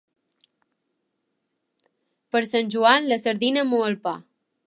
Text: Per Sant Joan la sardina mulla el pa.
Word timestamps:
Per 2.35 2.41
Sant 2.53 2.73
Joan 2.77 3.07
la 3.13 3.21
sardina 3.27 3.67
mulla 3.75 3.93
el 3.93 3.99
pa. 4.09 4.15